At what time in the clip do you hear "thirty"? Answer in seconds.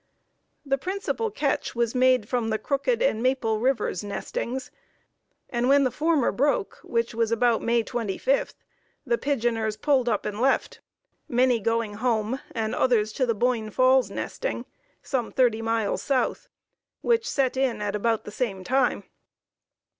15.31-15.61